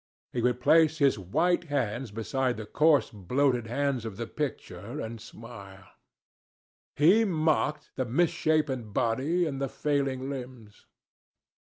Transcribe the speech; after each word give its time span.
He 0.33 0.41
would 0.41 0.59
place 0.59 0.97
his 0.97 1.19
white 1.19 1.65
hands 1.65 2.09
beside 2.09 2.57
the 2.57 2.65
coarse 2.65 3.11
bloated 3.11 3.67
hands 3.67 4.03
of 4.03 4.17
the 4.17 4.25
picture, 4.25 4.99
and 4.99 5.21
smile. 5.21 5.89
He 6.95 7.23
mocked 7.23 7.91
the 7.95 8.05
misshapen 8.05 8.93
body 8.93 9.45
and 9.45 9.61
the 9.61 9.69
failing 9.69 10.27
limbs. 10.27 10.87